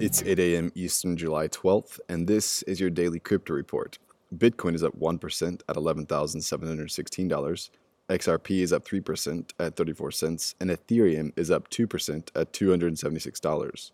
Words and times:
It's 0.00 0.22
8 0.22 0.38
a.m. 0.38 0.70
Eastern, 0.76 1.16
July 1.16 1.48
12th, 1.48 1.98
and 2.08 2.28
this 2.28 2.62
is 2.62 2.78
your 2.78 2.88
daily 2.88 3.18
crypto 3.18 3.52
report. 3.52 3.98
Bitcoin 4.32 4.76
is 4.76 4.84
up 4.84 4.96
1% 4.96 5.60
at 5.68 5.74
$11,716. 5.74 7.70
XRP 8.08 8.62
is 8.62 8.72
up 8.72 8.84
3% 8.84 9.50
at 9.58 9.74
34 9.74 10.12
cents, 10.12 10.54
and 10.60 10.70
Ethereum 10.70 11.32
is 11.34 11.50
up 11.50 11.68
2% 11.68 12.28
at 12.36 12.52
$276. 12.52 13.90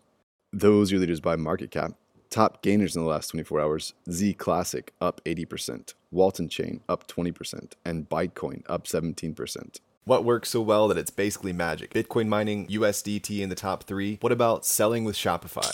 Those 0.53 0.93
are 0.93 0.99
leaders 0.99 1.21
by 1.21 1.35
market 1.35 1.71
cap. 1.71 1.93
Top 2.29 2.61
gainers 2.61 2.95
in 2.95 3.01
the 3.01 3.09
last 3.09 3.29
24 3.29 3.59
hours 3.59 3.95
Z 4.11 4.35
Classic 4.35 4.93
up 5.01 5.21
80%, 5.25 5.95
Walton 6.11 6.49
Chain 6.49 6.81
up 6.87 7.07
20%, 7.07 7.73
and 7.83 8.07
Bitcoin 8.07 8.61
up 8.69 8.83
17%. 8.85 9.79
What 10.03 10.23
works 10.23 10.49
so 10.51 10.61
well 10.61 10.87
that 10.89 10.99
it's 10.99 11.09
basically 11.09 11.51
magic? 11.51 11.91
Bitcoin 11.95 12.27
mining, 12.27 12.67
USDT 12.67 13.39
in 13.39 13.49
the 13.49 13.55
top 13.55 13.85
three. 13.85 14.19
What 14.21 14.31
about 14.31 14.63
selling 14.63 15.03
with 15.03 15.15
Shopify? 15.15 15.73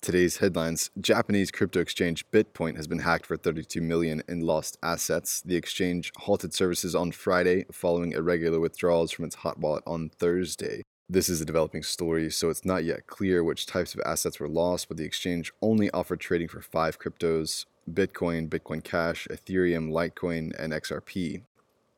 Today's 0.00 0.36
headlines 0.36 0.90
Japanese 1.00 1.50
crypto 1.50 1.80
exchange 1.80 2.24
Bitpoint 2.30 2.76
has 2.76 2.86
been 2.86 3.00
hacked 3.00 3.26
for 3.26 3.36
32 3.36 3.80
million 3.80 4.22
in 4.28 4.40
lost 4.40 4.78
assets. 4.82 5.42
The 5.42 5.56
exchange 5.56 6.12
halted 6.16 6.54
services 6.54 6.94
on 6.94 7.10
Friday 7.10 7.66
following 7.72 8.12
irregular 8.12 8.60
withdrawals 8.60 9.10
from 9.10 9.24
its 9.24 9.34
hot 9.34 9.58
wallet 9.58 9.82
on 9.86 10.08
Thursday. 10.08 10.82
This 11.10 11.28
is 11.28 11.40
a 11.40 11.44
developing 11.44 11.82
story, 11.82 12.30
so 12.30 12.48
it's 12.48 12.64
not 12.64 12.84
yet 12.84 13.06
clear 13.06 13.42
which 13.42 13.66
types 13.66 13.92
of 13.94 14.00
assets 14.06 14.38
were 14.38 14.48
lost, 14.48 14.88
but 14.88 14.96
the 14.96 15.04
exchange 15.04 15.52
only 15.60 15.90
offered 15.90 16.20
trading 16.20 16.48
for 16.48 16.62
five 16.62 16.98
cryptos 16.98 17.66
Bitcoin, 17.90 18.48
Bitcoin 18.48 18.84
Cash, 18.84 19.26
Ethereum, 19.30 19.90
Litecoin, 19.90 20.54
and 20.58 20.72
XRP 20.72 21.42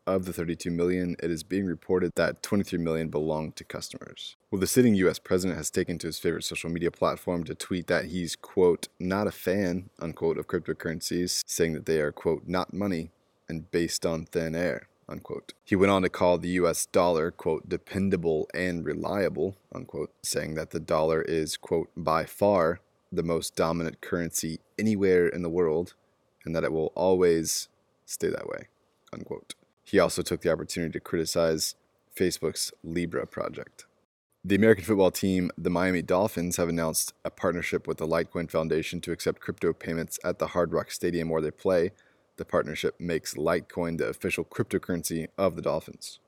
of 0.07 0.25
the 0.25 0.33
32 0.33 0.71
million, 0.71 1.17
it 1.23 1.31
is 1.31 1.43
being 1.43 1.67
reported 1.67 2.13
that 2.17 2.43
23 2.43 2.79
million 2.79 3.09
belong 3.09 3.53
to 3.53 3.65
customers. 3.65 4.37
Well, 4.51 4.61
the 4.61 4.67
sitting 4.67 4.95
US 4.97 5.19
president 5.19 5.57
has 5.57 5.71
taken 5.71 5.99
to 5.99 6.09
his 6.09 6.19
favorite 6.19 6.45
social 6.45 6.71
media 6.71 6.91
platform 6.91 7.45
to 7.45 7.55
tweet 7.55 7.87
that 7.87 8.07
he's, 8.07 8.37
quote, 8.37 8.89
not 8.99 9.27
a 9.27 9.33
fan, 9.33 9.91
unquote, 10.01 10.39
of 10.39 10.47
cryptocurrencies, 10.47 11.43
saying 11.47 11.75
that 11.75 11.87
they 11.87 12.01
are, 12.01 12.13
quote, 12.13 12.43
not 12.47 12.73
money 12.73 13.11
and 13.49 13.71
based 13.71 14.07
on 14.07 14.25
thin 14.25 14.55
air. 14.55 14.89
Unquote. 15.09 15.55
He 15.65 15.75
went 15.75 15.91
on 15.91 16.03
to 16.03 16.09
call 16.09 16.39
the 16.39 16.51
US 16.51 16.87
dollar, 16.87 17.33
quote, 17.33 17.69
dependable 17.69 18.49
and 18.55 18.85
reliable, 18.85 19.57
unquote, 19.75 20.13
saying 20.23 20.55
that 20.55 20.71
the 20.71 20.79
dollar 20.79 21.23
is, 21.23 21.57
quote, 21.57 21.91
by 21.97 22.25
far 22.25 22.81
the 23.11 23.25
most 23.25 23.57
dominant 23.57 24.01
currency 24.01 24.61
anywhere 24.79 25.27
in 25.27 25.43
the 25.43 25.51
world 25.51 25.95
and 26.45 26.55
that 26.55 26.65
it 26.65 26.73
will 26.73 26.93
always 26.95 27.69
stay 28.07 28.29
that 28.29 28.47
way, 28.49 28.69
unquote. 29.13 29.55
He 29.91 29.99
also 29.99 30.23
took 30.23 30.43
the 30.43 30.53
opportunity 30.53 30.93
to 30.93 31.01
criticize 31.01 31.75
Facebook's 32.17 32.73
Libra 32.85 33.27
project. 33.27 33.87
The 34.45 34.55
American 34.55 34.85
football 34.85 35.11
team, 35.11 35.51
the 35.59 35.69
Miami 35.69 36.01
Dolphins, 36.01 36.59
have 36.59 36.69
announced 36.69 37.13
a 37.25 37.31
partnership 37.31 37.89
with 37.89 37.99
the 37.99 38.07
Litecoin 38.07 38.49
Foundation 38.49 39.01
to 39.01 39.11
accept 39.11 39.41
crypto 39.41 39.73
payments 39.73 40.21
at 40.23 40.39
the 40.39 40.49
Hard 40.49 40.73
Rock 40.73 40.93
Stadium 40.93 41.29
where 41.29 41.43
they 41.43 41.51
play. 41.51 41.91
The 42.37 42.45
partnership 42.45 43.01
makes 43.01 43.35
Litecoin 43.35 43.99
the 43.99 44.07
official 44.07 44.45
cryptocurrency 44.45 45.27
of 45.37 45.57
the 45.57 45.63
Dolphins. 45.63 46.21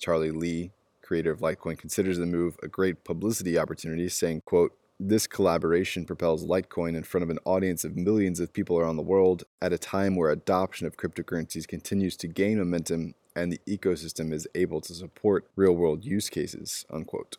Charlie 0.00 0.32
Lee, 0.32 0.72
creator 1.00 1.30
of 1.30 1.38
Litecoin, 1.38 1.78
considers 1.78 2.18
the 2.18 2.26
move 2.26 2.58
a 2.64 2.68
great 2.68 3.04
publicity 3.04 3.56
opportunity, 3.56 4.08
saying, 4.08 4.42
quote, 4.44 4.76
this 5.00 5.26
collaboration 5.26 6.04
propels 6.04 6.44
Litecoin 6.44 6.96
in 6.96 7.02
front 7.02 7.24
of 7.24 7.30
an 7.30 7.40
audience 7.44 7.84
of 7.84 7.96
millions 7.96 8.38
of 8.38 8.52
people 8.52 8.78
around 8.78 8.96
the 8.96 9.02
world 9.02 9.44
at 9.60 9.72
a 9.72 9.78
time 9.78 10.14
where 10.14 10.30
adoption 10.30 10.86
of 10.86 10.96
cryptocurrencies 10.96 11.66
continues 11.66 12.16
to 12.18 12.28
gain 12.28 12.58
momentum 12.58 13.14
and 13.34 13.52
the 13.52 13.60
ecosystem 13.66 14.32
is 14.32 14.46
able 14.54 14.80
to 14.80 14.94
support 14.94 15.46
real 15.56 15.72
world 15.72 16.04
use 16.04 16.30
cases. 16.30 16.84
Unquote. 16.90 17.36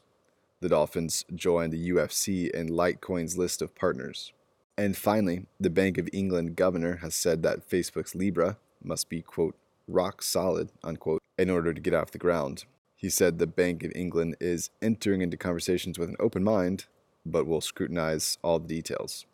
The 0.59 0.69
Dolphins 0.69 1.23
join 1.33 1.69
the 1.69 1.89
UFC 1.91 2.49
in 2.49 2.69
Litecoin's 2.69 3.37
list 3.37 3.61
of 3.61 3.75
partners. 3.75 4.33
And 4.77 4.97
finally, 4.97 5.45
the 5.57 5.69
Bank 5.69 5.97
of 5.97 6.09
England 6.11 6.57
governor 6.57 6.97
has 6.97 7.15
said 7.15 7.43
that 7.43 7.69
Facebook's 7.69 8.15
Libra 8.15 8.57
must 8.83 9.09
be, 9.09 9.21
quote, 9.21 9.55
rock 9.87 10.21
solid, 10.21 10.71
unquote, 10.83 11.21
in 11.37 11.49
order 11.49 11.73
to 11.73 11.79
get 11.79 11.93
off 11.93 12.11
the 12.11 12.17
ground. 12.17 12.65
He 12.95 13.09
said 13.09 13.37
the 13.37 13.47
Bank 13.47 13.83
of 13.83 13.91
England 13.95 14.35
is 14.41 14.71
entering 14.81 15.21
into 15.21 15.37
conversations 15.37 15.97
with 15.97 16.09
an 16.09 16.17
open 16.19 16.43
mind 16.43 16.85
but 17.25 17.47
we'll 17.47 17.61
scrutinize 17.61 18.37
all 18.43 18.59
the 18.59 18.67
details. 18.67 19.25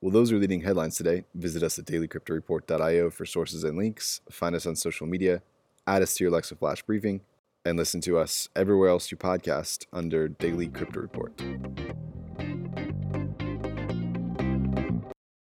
Well, 0.00 0.10
those 0.10 0.30
are 0.30 0.38
leading 0.38 0.60
headlines 0.60 0.96
today. 0.96 1.24
Visit 1.34 1.62
us 1.62 1.78
at 1.78 1.86
dailycryptoreport.io 1.86 3.10
for 3.10 3.24
sources 3.24 3.64
and 3.64 3.78
links. 3.78 4.20
Find 4.30 4.54
us 4.54 4.66
on 4.66 4.76
social 4.76 5.06
media, 5.06 5.42
add 5.86 6.02
us 6.02 6.14
to 6.14 6.24
your 6.24 6.30
Alexa 6.30 6.56
Flash 6.56 6.82
briefing, 6.82 7.22
and 7.64 7.78
listen 7.78 8.00
to 8.02 8.18
us 8.18 8.48
everywhere 8.54 8.88
else 8.88 9.10
you 9.10 9.16
podcast 9.16 9.86
under 9.92 10.28
Daily 10.28 10.68
Crypto 10.68 11.00
Report. 11.00 11.32